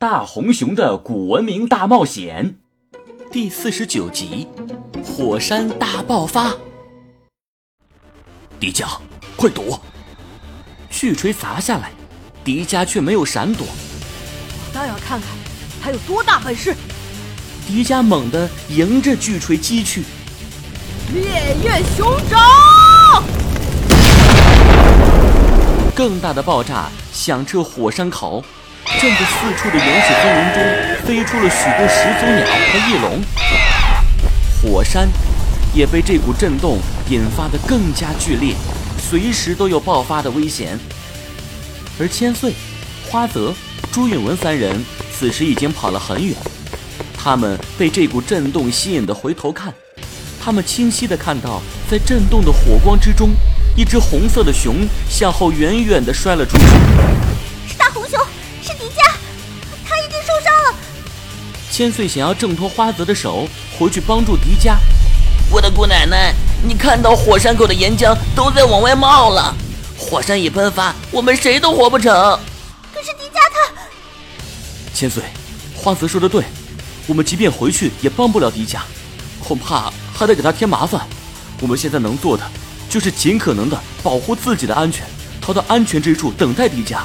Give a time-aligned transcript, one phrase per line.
[0.00, 2.54] 大红熊的古文明大冒险
[3.32, 4.46] 第四十九集：
[5.04, 6.54] 火山大爆发。
[8.60, 8.86] 迪迦，
[9.36, 9.80] 快躲！
[10.88, 11.90] 巨锤砸下来，
[12.44, 13.66] 迪迦却没有闪躲。
[13.66, 15.30] 我倒要看看
[15.82, 16.76] 他有多大本事！
[17.66, 20.04] 迪迦猛地迎着巨锤击去，
[21.12, 23.24] 烈焰熊掌！
[25.92, 28.44] 更大的爆炸响彻火山口。
[28.96, 33.22] 震得四处的原始森林中飞出了许多始祖鸟和翼龙，
[34.60, 35.08] 火山
[35.72, 38.54] 也被这股震动引发的更加剧烈，
[38.98, 40.76] 随时都有爆发的危险。
[42.00, 42.54] 而千岁、
[43.08, 43.54] 花泽、
[43.92, 44.84] 朱允文三人
[45.16, 46.34] 此时已经跑了很远，
[47.16, 49.72] 他们被这股震动吸引的回头看，
[50.42, 53.30] 他们清晰的看到，在震动的火光之中，
[53.76, 54.74] 一只红色的熊
[55.08, 56.64] 向后远远的摔了出去。
[57.68, 58.18] 是大红熊
[61.70, 63.46] 千岁想要挣脱花泽的手，
[63.78, 64.76] 回去帮助迪迦。
[65.48, 66.34] 我的姑奶奶，
[66.66, 69.54] 你看到火山口的岩浆都在往外冒了，
[69.96, 72.12] 火山一喷发，我们谁都活不成。
[72.92, 73.72] 可是迪迦他……
[74.92, 75.22] 千岁，
[75.76, 76.42] 花泽说的对，
[77.06, 78.78] 我们即便回去也帮不了迪迦，
[79.38, 81.06] 恐怕还得给他添麻烦。
[81.60, 82.44] 我们现在能做的，
[82.90, 85.06] 就是尽可能的保护自己的安全，
[85.40, 87.02] 逃到安全之处等待迪迦。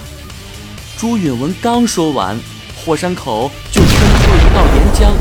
[1.04, 2.40] 朱允文刚说完。
[2.78, 5.12] 火山口就喷出了一道岩浆，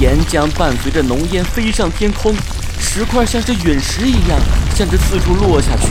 [0.00, 2.34] 岩浆伴随着浓烟飞上天空，
[2.80, 4.40] 石块像是陨石一样
[4.74, 5.88] 向着四处落下去，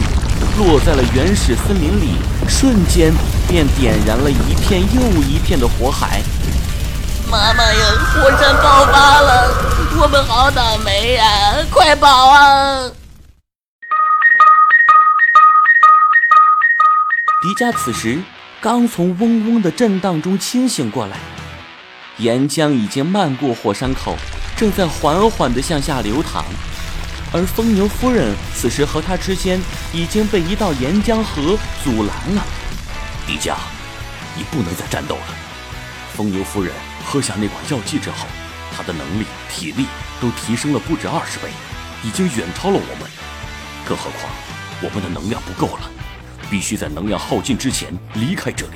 [0.57, 2.15] 落在了原始森林里，
[2.49, 3.13] 瞬间
[3.47, 6.23] 便点燃了一片又一片的火海。
[7.29, 9.53] 妈妈呀，火山爆发了，
[10.01, 11.23] 我们好倒霉呀！
[11.69, 12.89] 快跑啊！
[17.43, 18.19] 迪迦此时。
[18.65, 21.17] 刚从嗡嗡的震荡中清醒过来，
[22.17, 24.15] 岩浆已经漫过火山口，
[24.57, 26.43] 正在缓缓地向下流淌。
[27.31, 29.61] 而疯牛夫人此时和他之间
[29.93, 32.43] 已经被一道岩浆河阻拦了。
[33.27, 33.53] 迪迦，
[34.35, 35.27] 你不能再战斗了。
[36.15, 36.73] 疯牛夫人
[37.05, 38.25] 喝下那管药剂之后，
[38.75, 39.85] 她的能力、体力
[40.19, 41.49] 都提升了不止二十倍，
[42.01, 43.07] 已经远超了我们。
[43.87, 44.33] 更何况，
[44.81, 45.91] 我们的能量不够了。
[46.55, 48.71] 必须在能量耗尽之前离开这里。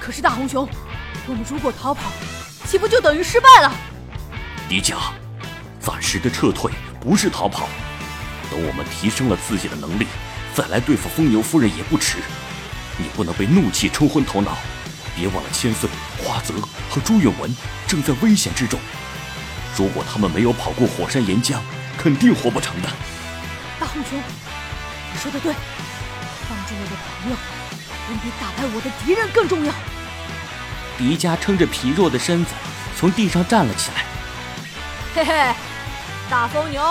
[0.00, 0.68] 可是大红熊，
[1.28, 2.10] 我们如果逃跑，
[2.66, 3.72] 岂不就等于失败了？
[4.68, 4.96] 迪迦，
[5.78, 7.68] 暂时的撤退不是逃跑。
[8.50, 10.08] 等我们提升了自己的能力，
[10.56, 12.18] 再来对付疯牛夫人也不迟。
[12.96, 14.58] 你不能被怒气冲昏头脑，
[15.14, 15.88] 别忘了千岁、
[16.24, 16.52] 花泽
[16.90, 18.80] 和朱允文正在危险之中。
[19.76, 21.58] 如果他们没有跑过火山岩浆，
[21.96, 22.88] 肯定活不成的。
[23.78, 24.18] 大红熊，
[25.12, 25.54] 你说的对。
[26.48, 27.36] 帮助我的朋友，
[28.08, 29.72] 远比打败我的敌人更重要。
[30.96, 32.52] 迪迦撑着疲弱的身子
[32.96, 34.04] 从地上站了起来。
[35.14, 35.54] 嘿嘿，
[36.30, 36.82] 大疯牛，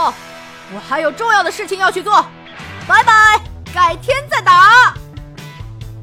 [0.74, 2.26] 我还有重要的事情要去做，
[2.88, 3.42] 拜拜，
[3.74, 4.94] 改天再打。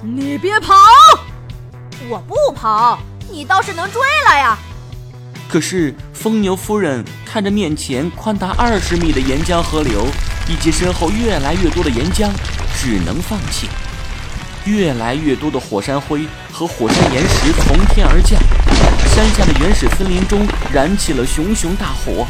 [0.03, 0.75] 你别跑！
[2.09, 2.99] 我不跑，
[3.31, 4.59] 你倒是能追来呀。
[5.49, 10.07] 可是疯牛夫人看着面前宽达二十米的岩浆河流，
[10.49, 12.29] 以及身后越来越多的岩浆。
[12.75, 13.69] 只能放弃。
[14.65, 18.41] 越来越多的火山灰和火山岩石从天而降，
[19.15, 22.27] 山下的原始森林中燃起了熊熊大火。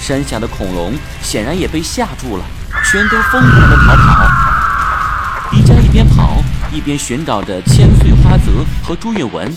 [0.00, 2.44] 山下的恐龙显然也被吓住了，
[2.84, 5.50] 全都疯狂地逃跑。
[5.50, 6.42] 迪迦一边跑
[6.72, 9.54] 一边寻找着千岁花泽和朱允文，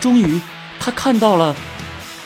[0.00, 0.40] 终于
[0.80, 1.54] 他看到了，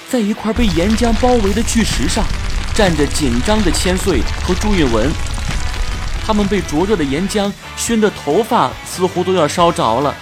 [0.08, 2.24] 在一块被岩浆包围的巨石上，
[2.72, 5.10] 站着紧张的千岁和朱允文。
[6.24, 10.14] 他们被灼热的岩浆熏得头发似乎都要烧着了。